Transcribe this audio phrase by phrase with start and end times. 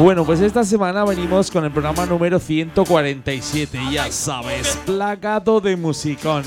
[0.00, 6.42] Bueno, pues esta semana venimos con el programa número 147, ya sabes, plagado de musicón,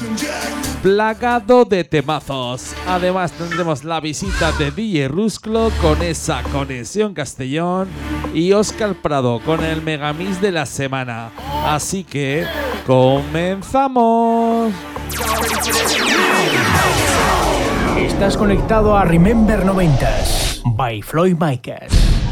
[0.81, 2.73] plagado de temazos.
[2.87, 7.89] Además tendremos la visita de DJ Rusclo con esa conexión Castellón
[8.33, 11.29] y Oscar Prado con el megamix de la semana.
[11.63, 12.47] Así que
[12.87, 14.73] comenzamos.
[17.99, 22.22] Estás conectado a Remember 90s by Floyd Micas.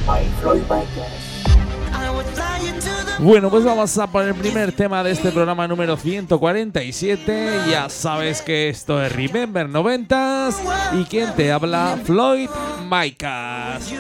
[3.20, 7.50] Bueno, pues vamos a por el primer tema de este programa número 147.
[7.70, 10.56] Ya sabes que esto es Remember 90s
[11.00, 12.50] y quien te habla, Floyd
[12.90, 13.94] Micas.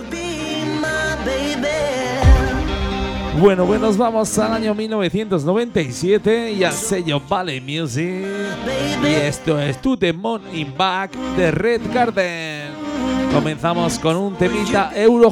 [3.40, 8.26] Bueno, pues nos vamos al año 1997 y al sello Valley Music.
[9.04, 12.71] Y esto es To The Morning Back de Red Garden.
[13.34, 15.32] Comenzamos con un temita Euro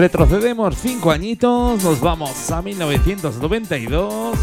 [0.00, 4.34] Retrocedemos cinco añitos, nos vamos a 1992.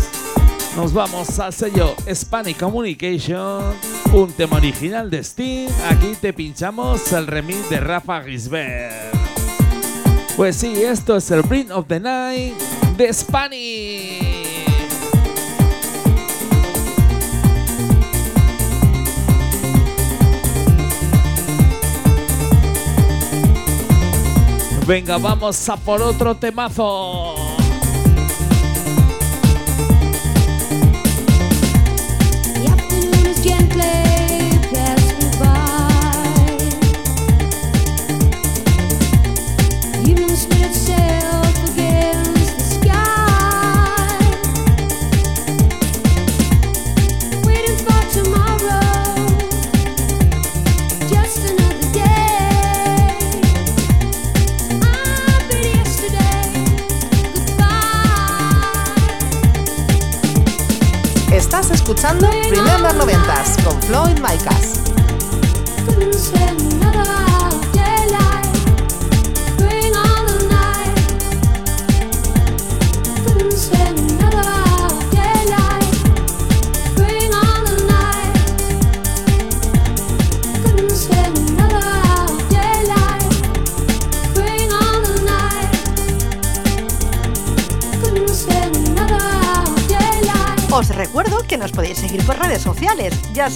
[0.75, 3.63] Nos vamos al sello Spanish Communication,
[4.13, 5.71] un tema original de Steam.
[5.89, 9.15] Aquí te pinchamos el remix de Rafa Gisbert.
[10.35, 12.53] Pues sí, esto es el Bring of the Night
[12.95, 14.06] de Spanish.
[24.87, 27.36] Venga, vamos a por otro temazo.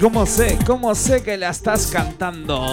[0.00, 2.64] Cómo sé, cómo sé que la estás cantando.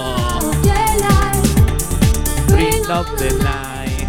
[2.48, 4.08] Bring up the night.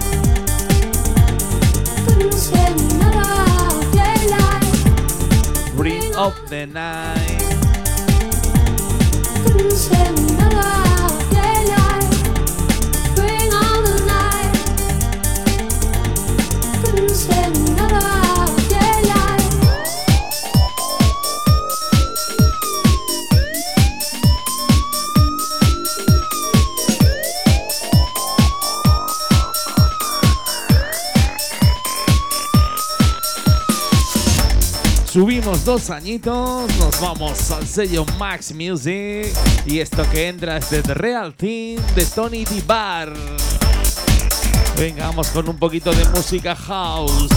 [5.76, 7.38] Bring up the night.
[35.18, 39.26] Subimos dos añitos, nos vamos al sello Max Music
[39.66, 42.62] y esto que entra es de The Real Team de Tony D.
[42.64, 43.12] Bar.
[44.76, 47.28] Venga, vamos con un poquito de música house.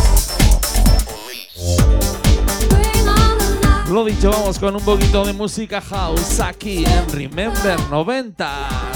[3.90, 8.91] Lo dicho, vamos con un poquito de música house aquí en Remember 90.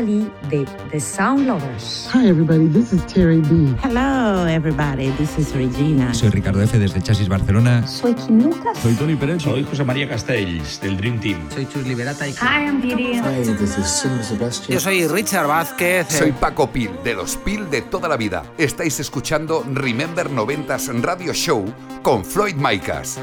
[0.00, 2.08] De The Sound Lovers.
[2.14, 3.74] Hi everybody, this is Terry B.
[3.82, 6.14] Hello everybody, this is Regina.
[6.14, 6.78] Soy Ricardo F.
[6.78, 7.86] desde Chasis Barcelona.
[7.86, 8.78] Soy Kim Lucas.
[8.78, 9.42] Soy Tony Pérez.
[9.42, 11.38] Soy José María Castells del Dream Team.
[11.50, 12.32] Soy Chus Liberata y...
[12.32, 13.18] Hi, I'm Didi.
[13.18, 14.72] Hi, this is Silvio Sebastián.
[14.74, 16.06] Yo soy Richard Vázquez.
[16.08, 18.42] Soy Paco Pil, de los Pil de toda la vida.
[18.56, 21.66] Estáis escuchando Remember 90s Radio Show
[22.02, 23.20] con Floyd Micas.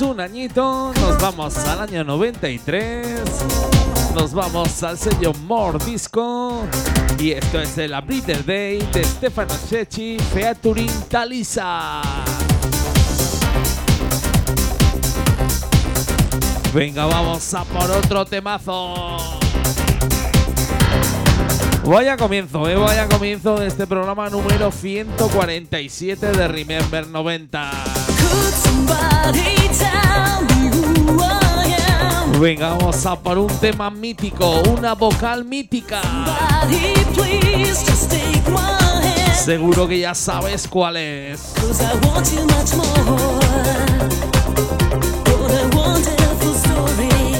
[0.00, 3.20] Un añito, nos vamos al año 93,
[4.14, 6.62] nos vamos al sello More Disco
[7.18, 12.00] y esto es el Breather Day de Stefano Cecchi featuring Talisa.
[16.72, 19.16] Venga, vamos a por otro temazo.
[21.84, 27.97] Vaya comienzo, eh, vaya comienzo de este programa número 147 de Remember 90.
[32.40, 36.00] Venga, vamos a por un tema mítico, una vocal mítica.
[39.44, 41.52] Seguro que ya sabes cuál es.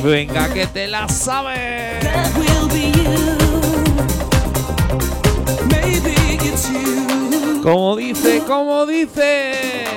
[0.02, 2.04] Venga, que te la sabes.
[7.62, 9.87] Como dice, como dice.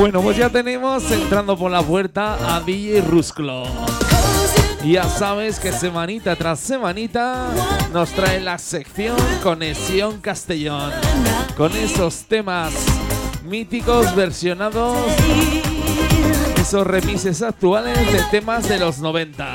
[0.00, 3.64] Bueno, pues ya tenemos entrando por la puerta a DJ Rusclo.
[4.82, 7.48] Ya sabes que semanita tras semanita
[7.92, 10.90] nos trae la sección Conexión Castellón.
[11.54, 12.72] Con esos temas
[13.44, 14.96] míticos versionados,
[16.58, 19.54] esos remises actuales de temas de los 90.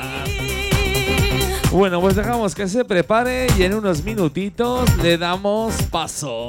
[1.72, 6.46] Bueno, pues dejamos que se prepare y en unos minutitos le damos paso.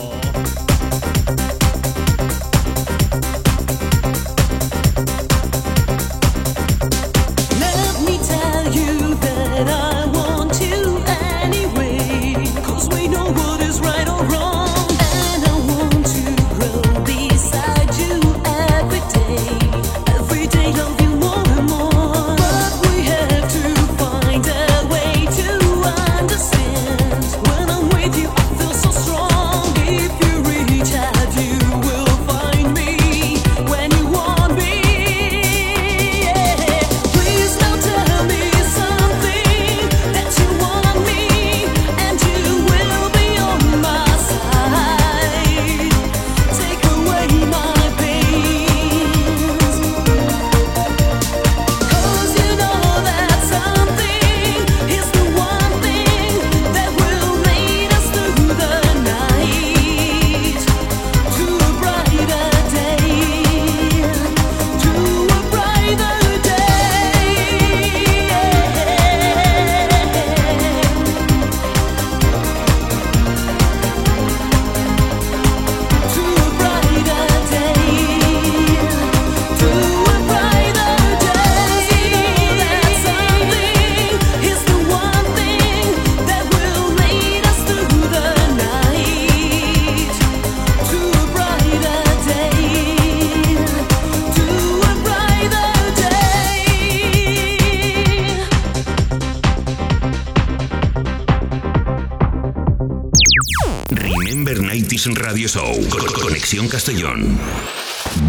[105.06, 105.76] Radio Show.
[106.24, 107.38] Conexión Castellón.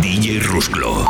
[0.02, 1.06] DJ Rusclo.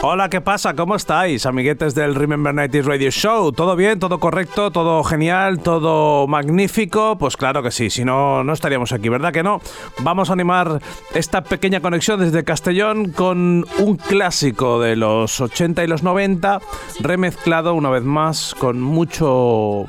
[0.00, 0.74] Hola, ¿qué pasa?
[0.74, 3.50] ¿Cómo estáis, amiguetes del Remember 90 Radio Show?
[3.50, 3.98] ¿Todo bien?
[3.98, 4.70] ¿Todo correcto?
[4.70, 5.58] ¿Todo genial?
[5.58, 7.18] ¿Todo magnífico?
[7.18, 9.60] Pues claro que sí, si no, no estaríamos aquí, ¿verdad que no?
[9.98, 10.80] Vamos a animar
[11.14, 16.60] esta pequeña conexión desde Castellón con un clásico de los 80 y los 90,
[17.00, 19.86] remezclado una vez más con mucho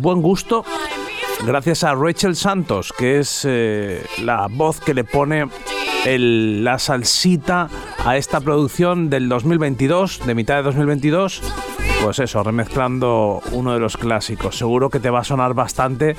[0.00, 0.64] buen gusto
[1.46, 5.46] gracias a Rachel Santos, que es eh, la voz que le pone
[6.06, 7.68] la salsita
[8.04, 11.42] a esta producción del 2022, de mitad de 2022.
[12.02, 14.56] Pues eso, remezclando uno de los clásicos.
[14.56, 16.16] Seguro que te va a sonar bastante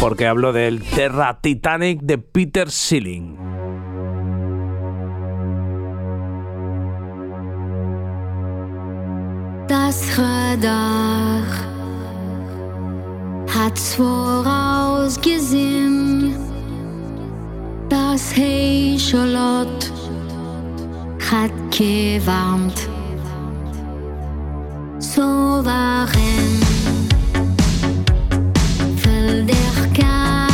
[0.00, 3.36] porque hablo del Terra Titanic de Peter Sealing.
[9.68, 11.79] Das Radar
[13.54, 16.34] hat's vorausgesehen,
[17.88, 19.86] dass Hey Charlotte
[21.30, 22.88] hat gewarnt.
[24.98, 26.60] So waren
[29.02, 30.49] voll der Karte.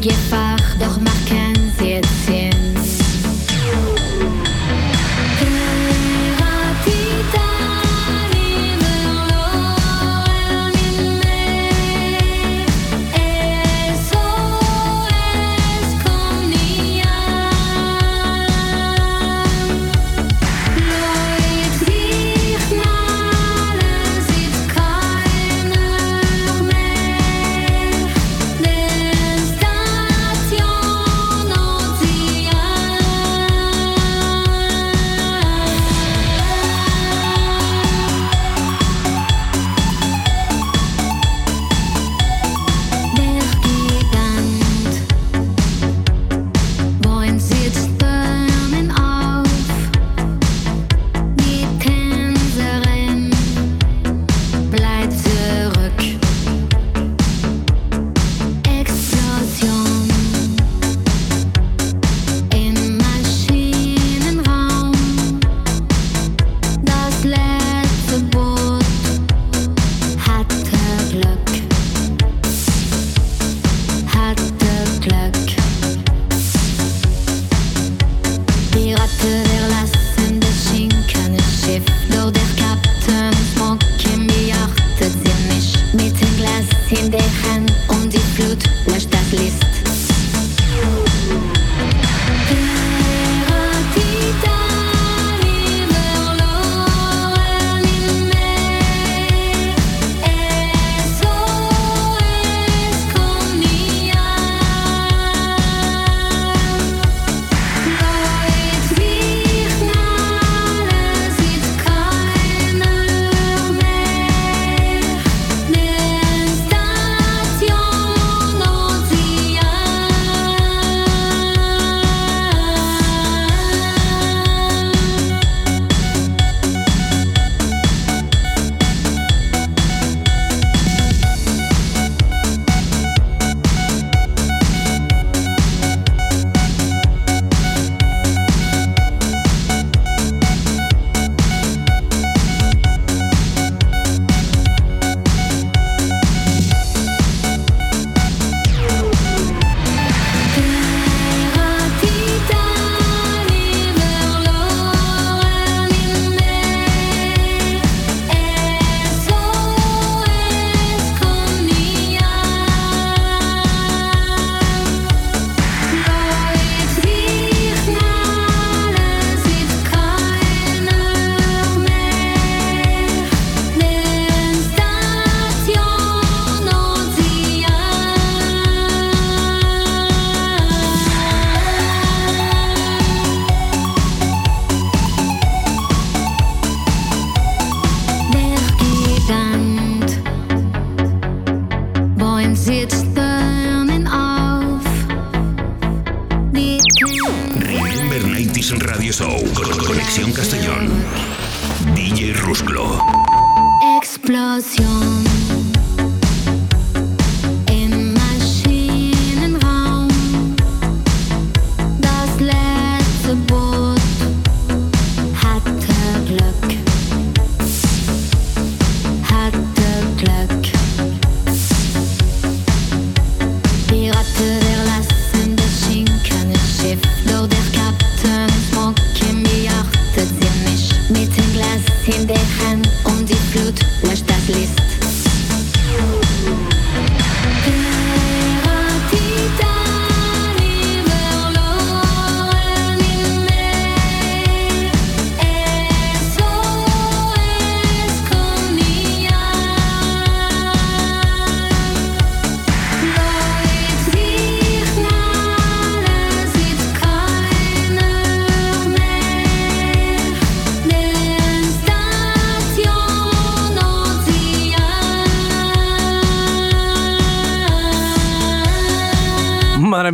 [0.00, 1.47] Gefahr, doch mach kein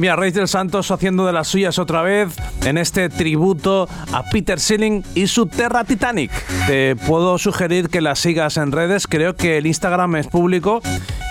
[0.05, 2.37] Madre mía, Rachel Santos haciendo de las suyas otra vez
[2.67, 6.31] en este tributo a Peter Sealing y su Terra Titanic.
[6.67, 10.83] Te puedo sugerir que la sigas en redes, creo que el Instagram es público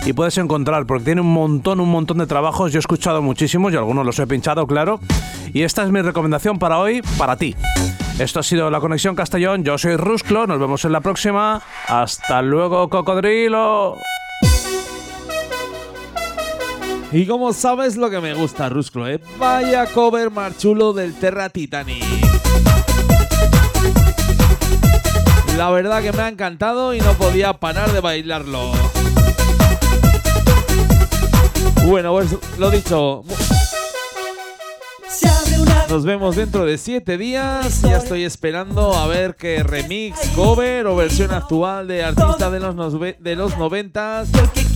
[0.07, 2.71] y puedes encontrar, porque tiene un montón, un montón de trabajos.
[2.71, 4.99] Yo he escuchado muchísimos y algunos los he pinchado, claro.
[5.53, 7.55] Y esta es mi recomendación para hoy, para ti.
[8.17, 9.63] Esto ha sido La Conexión Castellón.
[9.63, 10.47] Yo soy Rusclo.
[10.47, 11.61] Nos vemos en la próxima.
[11.87, 13.97] Hasta luego, cocodrilo.
[17.13, 19.21] Y como sabes lo que me gusta, Rusclo, ¿eh?
[19.37, 22.03] Vaya cover marchulo del Terra Titanic.
[25.55, 28.71] La verdad que me ha encantado y no podía parar de bailarlo.
[31.85, 33.23] Bueno, pues lo dicho.
[35.93, 37.83] Nos vemos dentro de 7 días.
[37.83, 42.75] Ya estoy esperando a ver qué remix, cover o versión actual de artista de los,
[43.19, 44.23] de los 90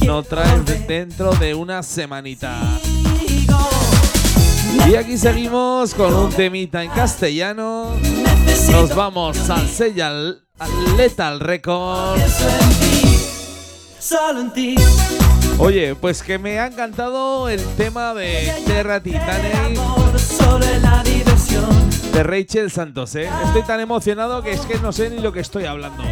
[0.05, 2.59] nos traes de- dentro de una semanita.
[4.87, 7.95] Y aquí seguimos con un temita en castellano.
[8.71, 12.31] Nos vamos al sello al- al Lethal Records.
[15.59, 19.79] Oye, pues que me ha encantado el tema de Terra Titanic
[22.13, 23.29] de Rachel Santos, ¿eh?
[23.45, 26.03] Estoy tan emocionado que es que no sé ni lo que estoy hablando.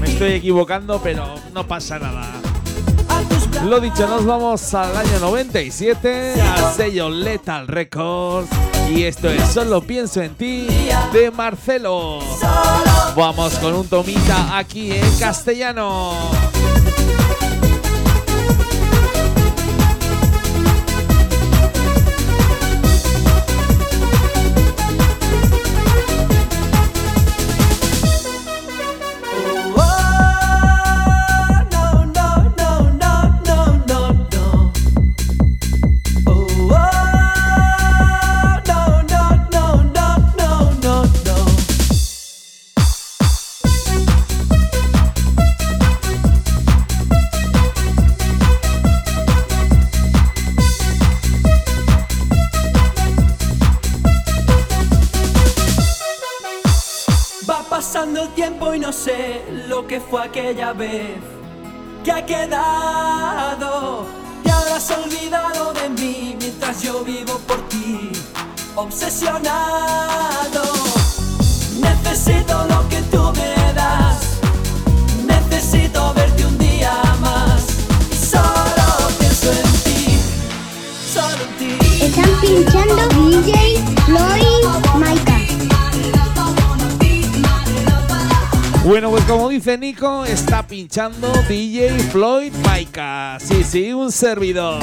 [0.00, 2.40] Me estoy equivocando, pero no pasa nada.
[3.64, 8.48] Lo dicho, nos vamos al año 97, al sello Lethal Records.
[8.90, 10.66] Y esto es Solo pienso en ti,
[11.12, 12.18] de Marcelo.
[13.16, 16.12] Vamos con un tomita aquí en castellano.
[60.10, 61.18] Fue aquella vez
[62.04, 64.06] que ha quedado.
[64.42, 68.12] Te habrás olvidado de mí mientras yo vivo por ti,
[68.74, 70.62] obsesionado.
[71.80, 74.38] Necesito lo que tú me das,
[75.26, 77.64] necesito verte un día más.
[78.10, 80.18] Y solo pienso en ti,
[81.12, 82.04] solo en ti.
[82.04, 84.83] Están pinchando DJ Floyd
[88.84, 93.38] Bueno, pues como dice Nico, está pinchando DJ Floyd Maika.
[93.40, 94.82] Sí, sí, un servidor.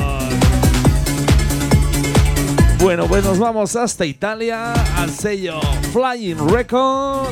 [2.79, 5.61] Bueno, pues nos vamos hasta Italia, al sello
[5.93, 7.29] Flying Records.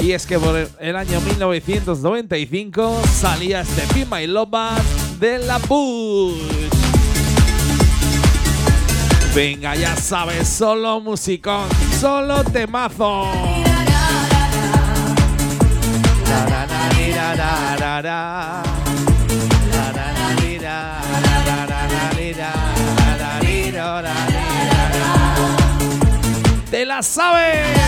[0.00, 4.80] Y es que por el- año 1995 salía este Be My Lover
[5.18, 6.36] de la Bush.
[9.34, 11.66] Venga, ya sabes, solo musicón,
[12.00, 13.24] solo temazo.
[26.70, 27.81] ¡Te la sabes!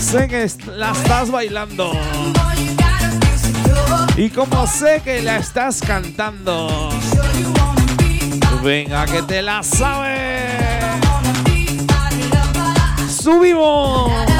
[0.00, 1.92] Sé que la estás bailando.
[4.16, 6.90] Y como sé que la estás cantando.
[8.62, 10.52] Venga, que te la sabes.
[13.08, 14.37] Subimos.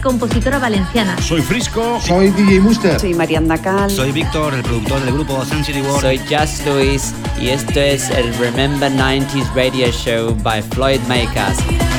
[0.00, 1.16] Y compositora valenciana.
[1.20, 2.00] Soy Frisco.
[2.00, 2.98] Soy DJ Muster.
[2.98, 3.90] Soy Mariana Cal.
[3.90, 6.00] Soy Víctor, el productor del grupo Sun City World.
[6.00, 11.89] Soy Just Luis y esto es el Remember 90s Radio Show by Floyd Makers.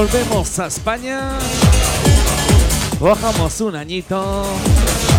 [0.00, 1.32] Volvemos a España.
[2.98, 4.46] Bajamos un añito.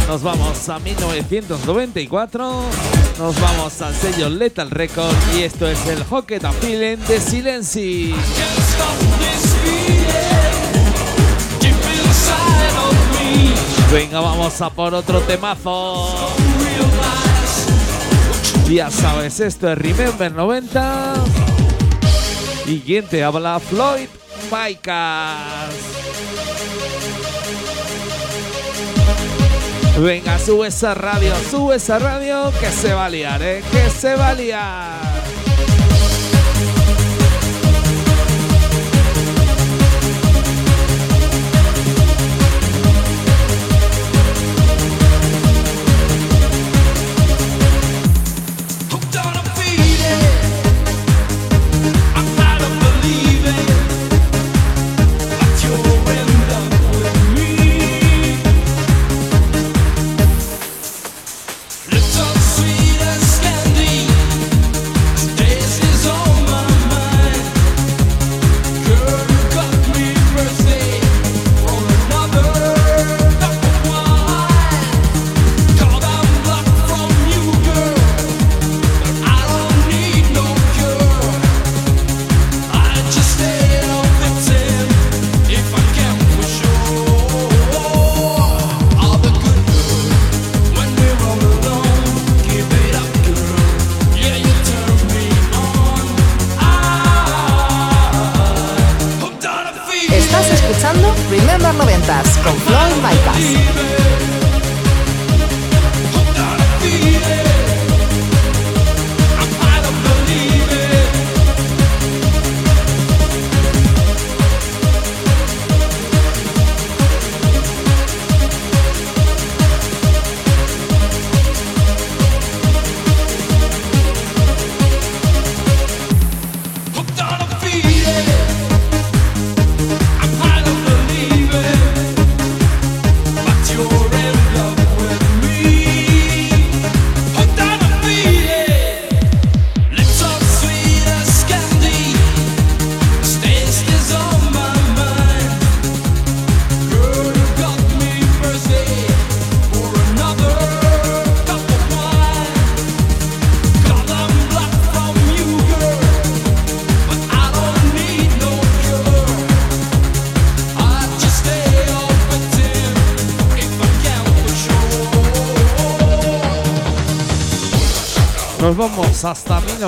[0.07, 2.63] Nos vamos a 1994.
[3.19, 5.13] Nos vamos al sello Lethal Record.
[5.37, 8.15] Y esto es el Hockey da Feeling de Silenci.
[13.93, 16.33] Venga, vamos a por otro temazo.
[18.67, 21.13] Ya sabes, esto es Remember 90.
[22.65, 23.59] ¿Y quién te habla?
[23.59, 24.07] Floyd
[29.97, 33.63] Venga, sube esa radio, sube esa radio que se va a liar, ¿eh?
[33.71, 35.10] Que se va a liar.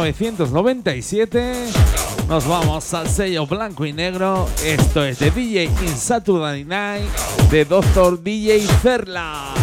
[0.03, 1.53] 1997.
[2.27, 4.49] Nos vamos al sello blanco y negro.
[4.65, 7.09] Esto es de DJ in Saturday Night
[7.49, 8.21] de Dr.
[8.21, 9.62] DJ Ferla.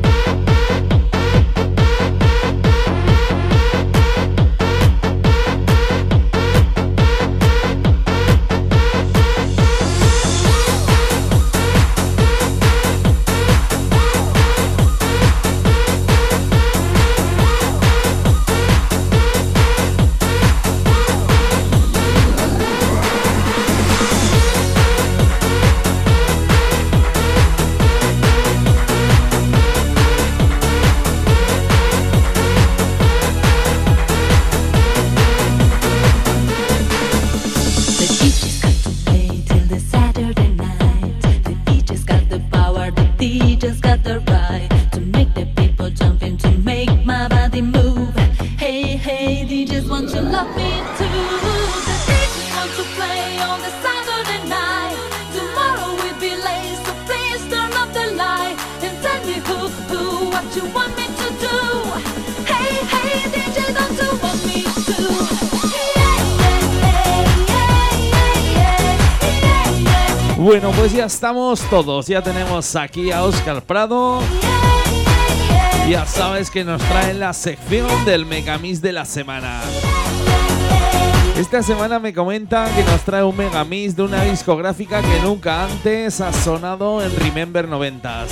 [71.13, 72.07] Estamos todos.
[72.07, 74.21] Ya tenemos aquí a Oscar Prado.
[75.89, 79.61] Ya sabes que nos trae la sección del Megamix de la semana.
[81.37, 86.21] Esta semana me comenta que nos trae un Megamix de una discográfica que nunca antes
[86.21, 88.29] ha sonado en Remember 90s.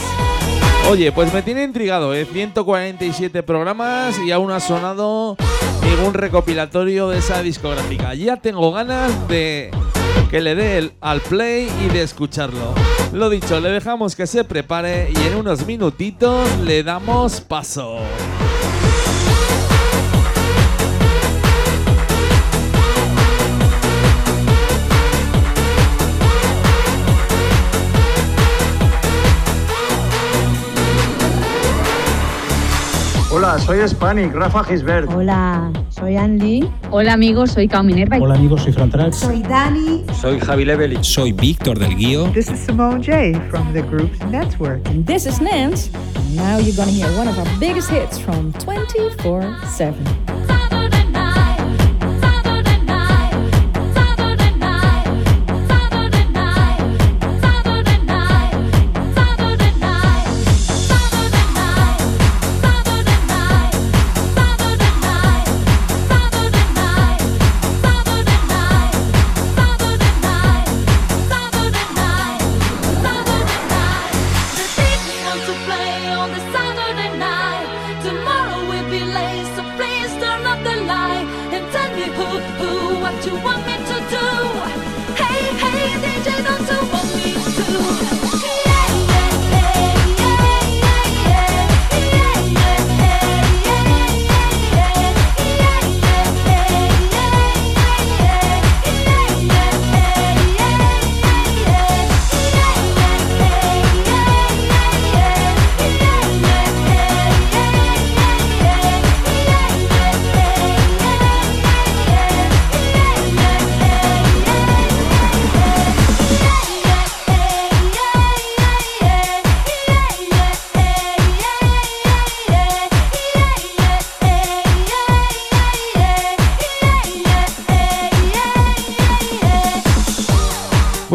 [0.89, 2.25] Oye, pues me tiene intrigado, ¿eh?
[2.25, 5.35] 147 programas y aún ha sonado
[5.83, 8.13] ningún recopilatorio de esa discográfica.
[8.13, 9.69] Ya tengo ganas de
[10.29, 12.73] que le dé el- al play y de escucharlo.
[13.13, 17.97] Lo dicho, le dejamos que se prepare y en unos minutitos le damos paso.
[33.31, 35.07] Hola, soy Hispanic, Rafa Gisbert.
[35.13, 36.67] Hola, soy Ann Lee.
[36.89, 38.17] Hola amigos, soy Cao Minerva.
[38.17, 39.17] Hola amigos, soy Fran Trax.
[39.17, 40.03] Soy Dani.
[40.19, 40.97] Soy Javi Levely.
[41.03, 42.33] Soy Víctor del Guío.
[42.33, 44.83] This is Simone J from the group's Network.
[44.87, 45.91] And this is Nance.
[46.15, 49.41] And now you're gonna hear one of our biggest hits from 24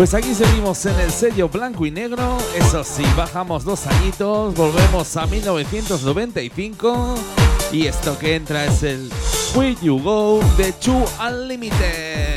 [0.05, 2.37] Pues aquí seguimos en el sello blanco y negro.
[2.55, 7.15] Eso sí, bajamos dos añitos, volvemos a 1995.
[7.73, 9.11] Y esto que entra es el
[9.55, 10.95] Where You Go de Chu
[11.27, 12.37] Unlimited.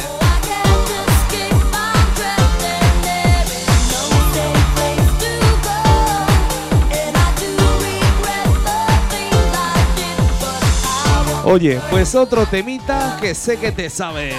[11.43, 14.35] Oye, pues otro temita que sé que te sabes.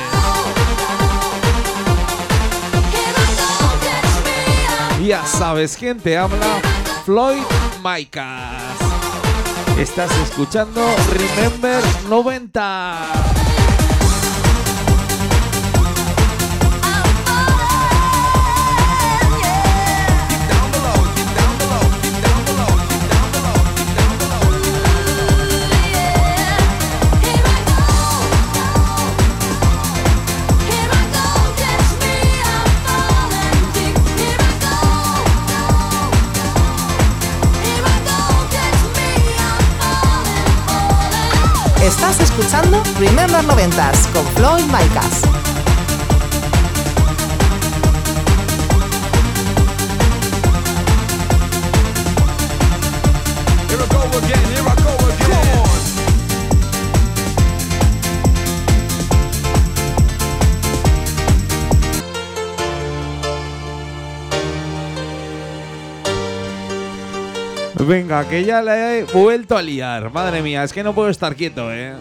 [5.09, 6.61] Ya sabes quién te habla,
[7.07, 7.41] Floyd
[7.83, 8.77] Micas.
[9.79, 12.99] Estás escuchando Remember 90.
[41.89, 45.38] Estás escuchando Remember 90s con Floyd Micas.
[67.89, 70.13] Venga, que ya le he vuelto a liar.
[70.13, 71.95] Madre mía, es que no puedo estar quieto, ¿eh?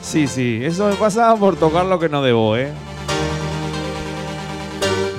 [0.00, 2.72] Sí, sí, eso me pasa por tocar lo que no debo, ¿eh?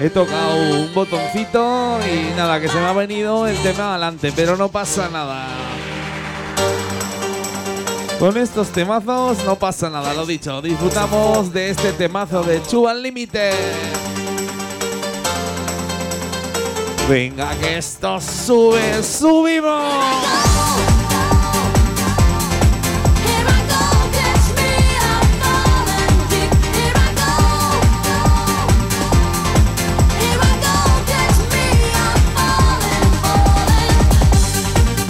[0.02, 4.58] He tocado un botoncito y nada, que se me ha venido el tema adelante, pero
[4.58, 5.46] no pasa nada.
[8.18, 10.64] Con estos temazos no pasa nada, lo dicho.
[10.64, 13.54] Disfrutamos de este temazo de Chu Unlimited.
[17.08, 19.84] Venga que esto sube, subimos.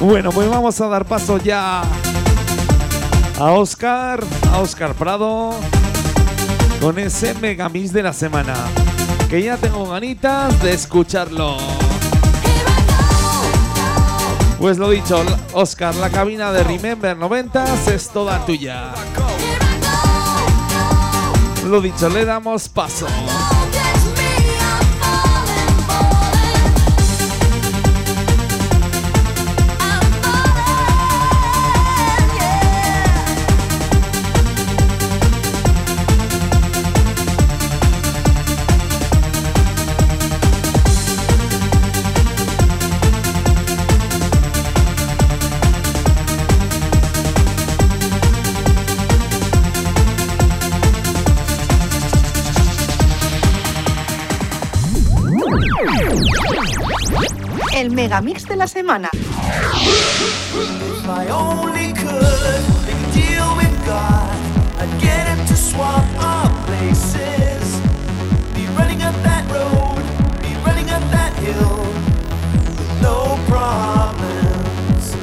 [0.02, 1.82] Bueno, pues vamos a dar paso ya
[3.40, 5.52] a Oscar, a Oscar Prado,
[6.80, 8.54] con ese megamix de la semana.
[9.30, 11.75] Que ya tengo ganitas de escucharlo.
[14.60, 18.94] Pues lo dicho, Oscar, la cabina de Remember 90 es toda tuya.
[21.66, 23.08] Lo dicho, le damos paso.
[71.42, 71.56] Hill,
[71.88, 75.16] with no problems.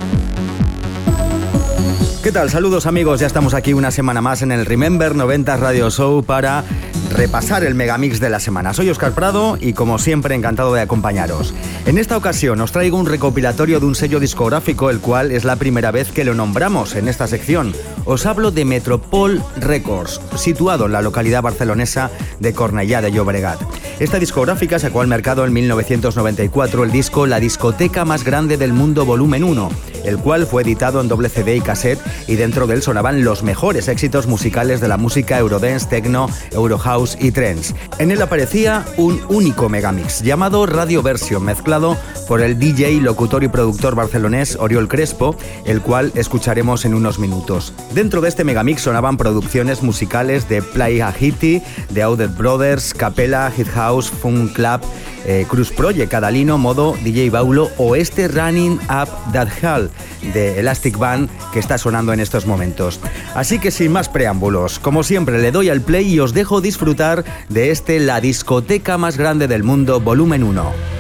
[2.22, 2.48] ¿Qué tal?
[2.48, 6.64] Saludos amigos, ya estamos aquí una semana más en el Remember 90 Radio Show para
[7.12, 8.72] repasar el megamix de la semana.
[8.72, 11.52] Soy Oscar Prado y como siempre encantado de acompañaros.
[11.84, 15.56] En esta ocasión os traigo un recopilatorio de un sello discográfico el cual es la
[15.56, 17.74] primera vez que lo nombramos en esta sección.
[18.04, 23.60] Os hablo de Metropol Records, situado en la localidad barcelonesa de Cornellá de Llobregat.
[23.98, 29.04] Esta discográfica sacó al mercado en 1994 el disco La discoteca más grande del mundo
[29.04, 29.68] volumen 1,
[30.04, 33.42] el cual fue editado en doble CD y cassette y dentro de él sonaban los
[33.42, 37.74] mejores éxitos musicales de la música Eurodance, Techno, Eurohouse y Trance.
[37.98, 41.96] En él aparecía un único megamix llamado Radio Version, mezclado
[42.28, 47.72] por el DJ, locutor y productor barcelonés Oriol Crespo, el cual escucharemos en unos minutos.
[47.94, 53.68] Dentro de este megamix sonaban producciones musicales de Play Hiti, de Audit Brothers, Capella, Hit
[53.68, 54.80] House, Funk Club,
[55.24, 59.91] eh, Cruz Project, Cadalino, Modo, DJ Baulo o este Running Up That Hall
[60.32, 63.00] de Elastic Band que está sonando en estos momentos.
[63.34, 67.24] Así que sin más preámbulos, como siempre le doy al play y os dejo disfrutar
[67.48, 70.91] de este La discoteca más grande del mundo, volumen 1.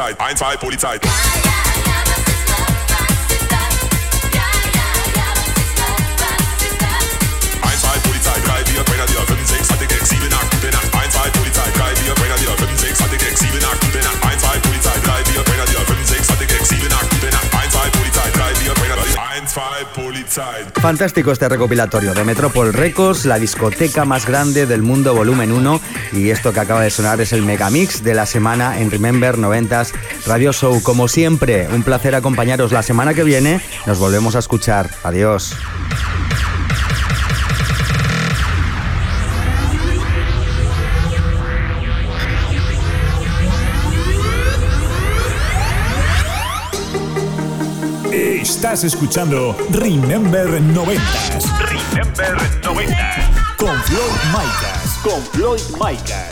[0.00, 0.99] Polizei, 1, 2 Polizei.
[20.90, 25.80] Fantástico este recopilatorio de Metropol Records, la discoteca más grande del mundo, volumen 1.
[26.14, 29.92] Y esto que acaba de sonar es el megamix de la semana en Remember 90s
[30.26, 30.82] Radio Show.
[30.82, 33.60] Como siempre, un placer acompañaros la semana que viene.
[33.86, 34.90] Nos volvemos a escuchar.
[35.04, 35.54] Adiós.
[48.60, 53.56] Estás escuchando Remember 90s Remember 90.
[53.56, 55.00] con Floyd Micas.
[55.02, 56.28] Con Floyd Micas.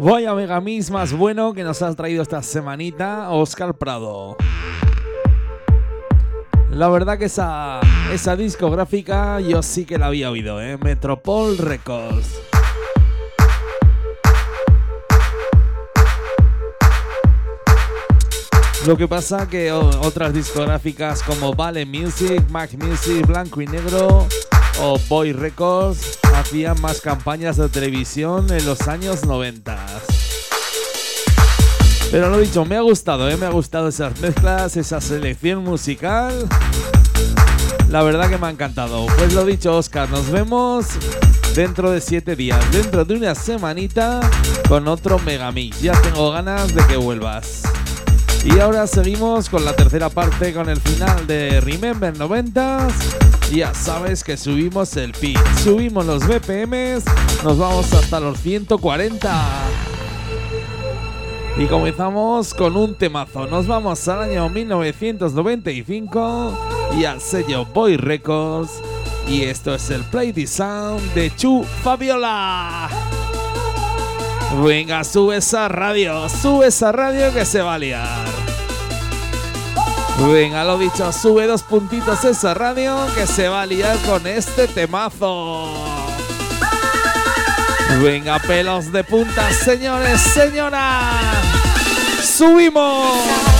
[0.00, 4.36] Vaya megamix más bueno que nos has traído esta semanita, Oscar Prado.
[6.74, 7.80] La verdad que esa,
[8.12, 10.76] esa discográfica yo sí que la había oído, ¿eh?
[10.76, 12.40] Metropol Records.
[18.88, 24.26] Lo que pasa que otras discográficas como Vale Music, Mac Music, Blanco y Negro
[24.80, 29.78] o Boy Records hacían más campañas de televisión en los años 90.
[32.14, 33.36] Pero lo dicho, me ha gustado, ¿eh?
[33.36, 36.46] me ha gustado esas mezclas, esa selección musical.
[37.88, 39.06] La verdad que me ha encantado.
[39.18, 40.86] Pues lo dicho, Oscar, nos vemos
[41.56, 44.20] dentro de siete días, dentro de una semanita,
[44.68, 45.82] con otro Megamix.
[45.82, 47.62] Ya tengo ganas de que vuelvas.
[48.44, 52.92] Y ahora seguimos con la tercera parte, con el final de Remember 90s.
[53.52, 55.34] Ya sabes que subimos el pi,
[55.64, 57.02] subimos los BPMs,
[57.42, 59.93] nos vamos hasta los 140.
[61.56, 63.46] Y comenzamos con un temazo.
[63.46, 66.58] Nos vamos al año 1995
[66.98, 68.82] y al sello Boy Records.
[69.28, 72.88] Y esto es el Play the Sound de Chu Fabiola.
[74.64, 78.26] Venga, sube esa radio, sube esa radio que se va a liar.
[80.32, 84.66] Venga, lo dicho, sube dos puntitos esa radio que se va a liar con este
[84.68, 86.03] temazo.
[88.02, 91.14] Venga, pelos de punta, señores, señoras.
[92.22, 93.53] ¡Subimos!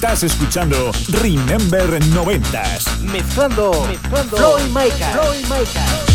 [0.00, 3.00] Estás escuchando Remember 90s.
[3.12, 5.12] Mezclando, mezclando Floyd Micas.
[5.12, 6.09] Floyd Micas.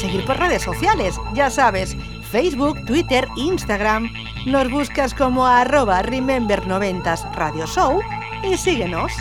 [0.00, 1.94] Seguir por redes sociales, ya sabes,
[2.30, 4.10] Facebook, Twitter, Instagram.
[4.46, 8.00] Nos buscas como arroba Remember90s Radio Show
[8.42, 9.12] y síguenos.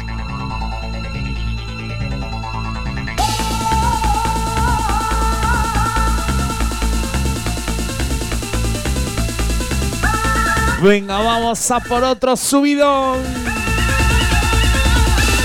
[10.82, 13.18] Venga, vamos a por otro subidón.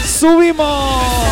[0.07, 1.24] ¡Subimos!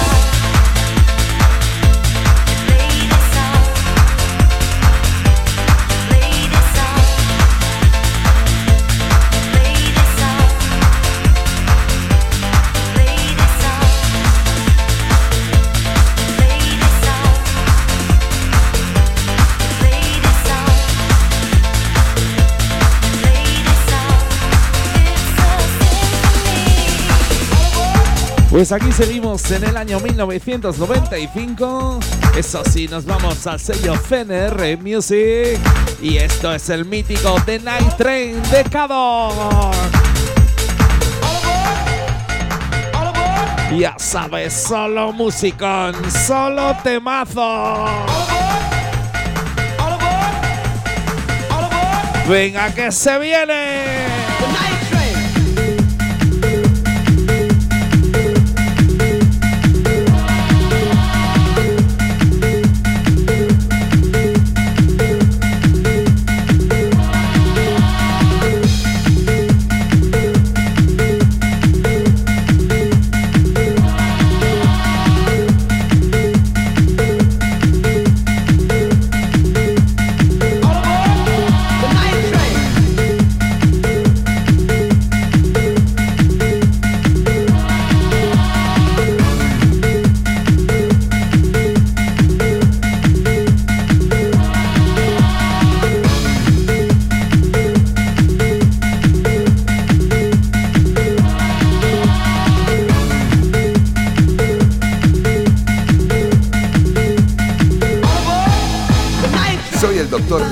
[28.62, 31.98] Pues aquí seguimos en el año 1995.
[32.36, 35.58] Eso sí, nos vamos al sello FNR Music.
[36.00, 39.74] Y esto es el mítico The Night Train de Cador.
[43.76, 47.88] Ya sabes, solo musicón, solo temazo.
[52.28, 54.01] Venga, que se viene.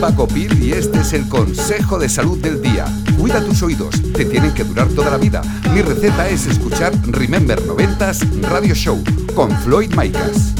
[0.00, 2.86] Paco Pil y este es el consejo de salud del día.
[3.18, 5.42] Cuida tus oídos, te tienen que durar toda la vida.
[5.74, 10.59] Mi receta es escuchar Remember 90s Radio Show con Floyd Micas.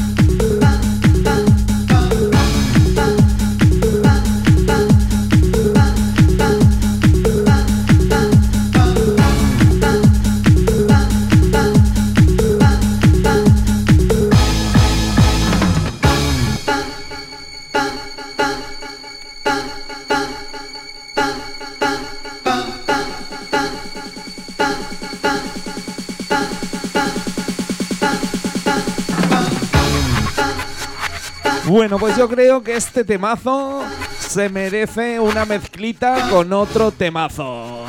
[31.81, 33.83] Bueno, pues yo creo que este temazo
[34.18, 37.87] se merece una mezclita con otro temazo.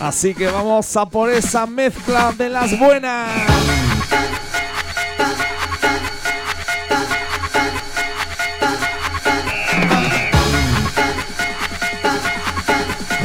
[0.00, 3.28] Así que vamos a por esa mezcla de las buenas.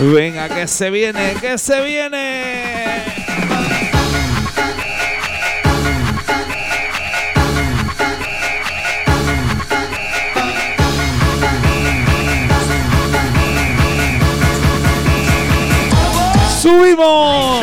[0.01, 2.58] Venga, que se viene, que se viene.
[16.61, 17.61] ¡Subimos!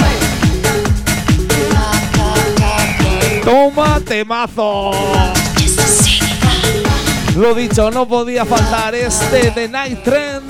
[3.44, 4.90] ¡Toma temazo!
[7.36, 10.42] Lo dicho, no podía faltar este The Night Trend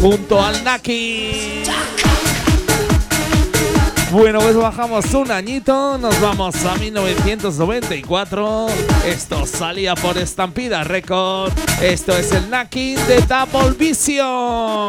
[0.00, 1.62] junto al Naki.
[4.10, 8.66] Bueno, pues bajamos un añito, nos vamos a 1994.
[9.06, 11.52] Esto salía por Estampida Record.
[11.80, 14.88] Esto es el Naki de Double Vision.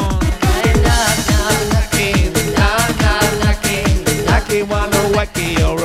[4.49, 5.77] Wanna wacky your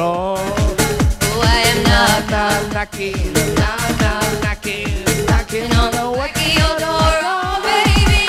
[6.13, 8.27] wacky your roll, baby.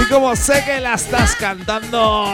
[0.00, 2.26] Y como sé que la estás cantando.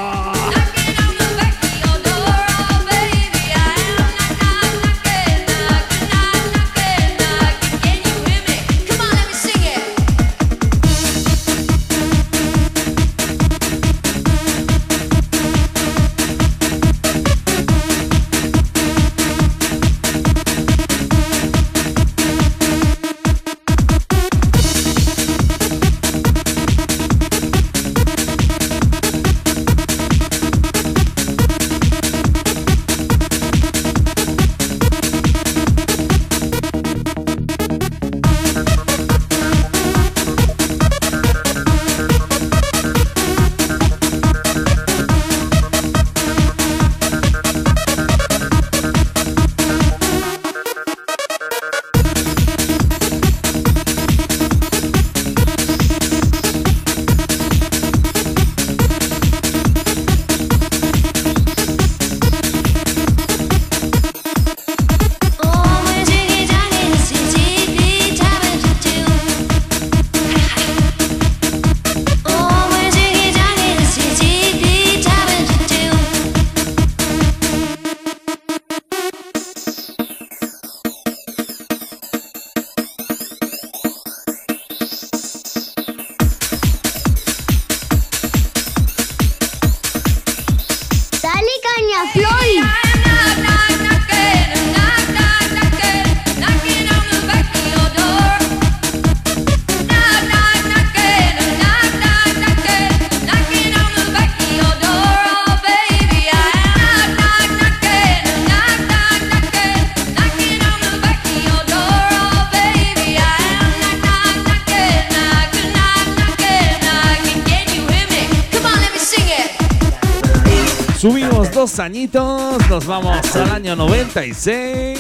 [121.05, 124.99] Unos dos añitos, nos vamos al año 96.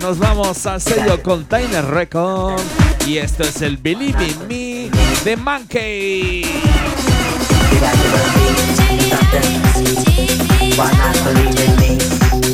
[0.00, 2.60] Nos vamos al sello Container Record.
[3.06, 4.90] Y esto es el Believe in Me
[5.24, 6.42] de Monkey.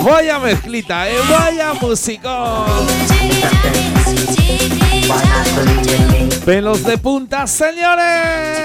[0.03, 2.87] Vaya mezclita, eh, vaya musicón.
[6.45, 8.65] Pelos de punta, señores.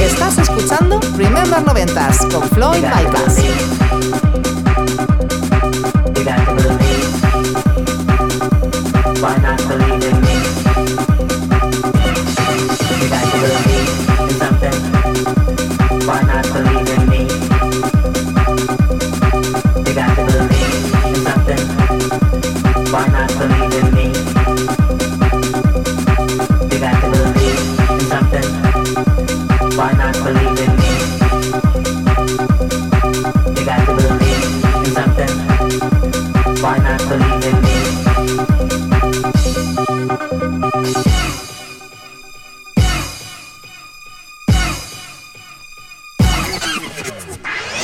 [0.00, 3.85] Estás escuchando Remember 90s con Floyd Micas.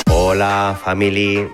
[0.09, 1.49] Hola, family.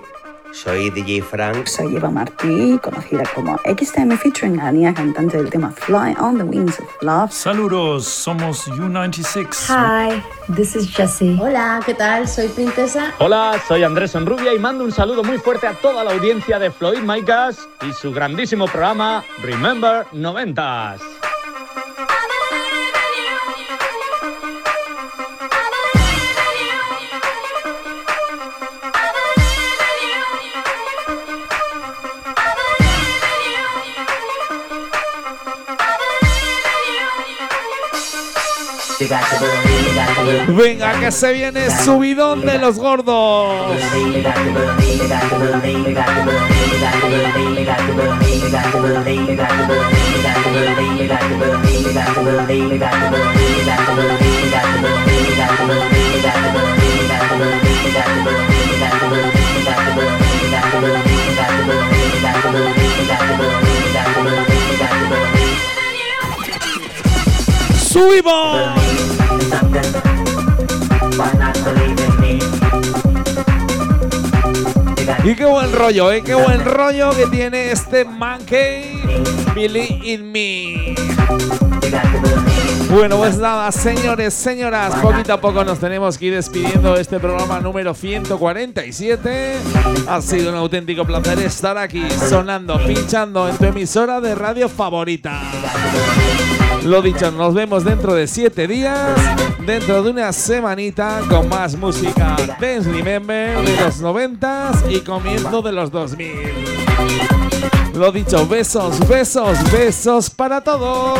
[0.63, 1.67] Soy DJ Frank.
[1.67, 6.77] Soy Eva Martí, conocida como XTM featuring Ania, cantante del tema Fly on the Wings
[6.81, 7.31] of Love.
[7.31, 9.69] Saludos, somos U96.
[9.69, 10.21] Hi,
[10.53, 11.39] this is Jessie.
[11.39, 12.27] Hola, ¿qué tal?
[12.27, 13.13] Soy Princesa.
[13.19, 16.69] Hola, soy Andrés Enrubia y mando un saludo muy fuerte a toda la audiencia de
[16.71, 21.18] Floyd Micas y su grandísimo programa Remember 90s.
[40.49, 43.77] Venga, que se viene subidón de los gordos.
[67.89, 68.59] ¡Subimos!
[75.23, 76.21] Y qué buen rollo, ¿eh?
[76.23, 79.01] Qué buen rollo que tiene este Monkey
[79.55, 80.93] Billy in Me.
[82.91, 87.19] Bueno, pues nada, señores, señoras, poquito a poco nos tenemos que ir despidiendo de este
[87.19, 89.55] programa número 147.
[90.07, 95.41] Ha sido un auténtico placer estar aquí, sonando, pinchando en tu emisora de radio favorita.
[96.89, 99.15] Lo dicho, nos vemos dentro de 7 días,
[99.63, 105.71] dentro de una semanita, con más música Dance Remember de los 90s y comienzo de
[105.71, 106.31] los 2000.
[107.93, 111.19] Lo dicho, besos, besos, besos para todos.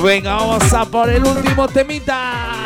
[0.00, 2.65] Venga, vamos a por el último temita.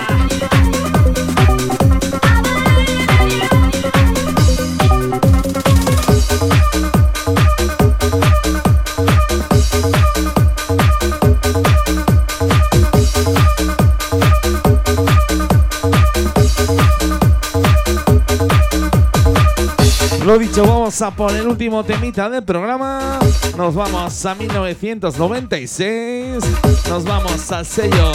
[20.31, 23.19] Lo dicho, vamos a por el último temita del programa.
[23.57, 26.45] Nos vamos a 1996.
[26.89, 28.13] Nos vamos al sello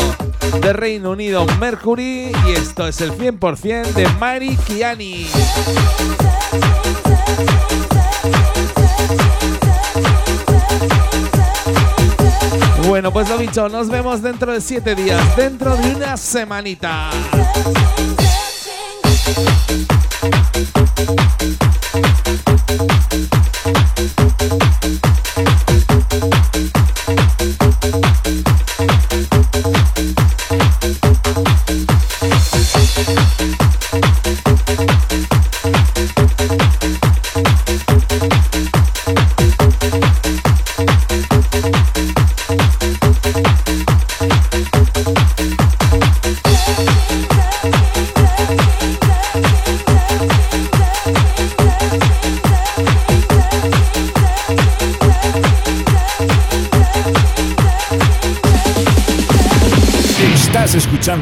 [0.61, 2.31] de Reino Unido Mercury.
[2.47, 5.27] Y esto es el 100% de Mari Kiani.
[12.87, 17.09] Bueno, pues lo dicho, nos vemos dentro de 7 días, dentro de una semanita.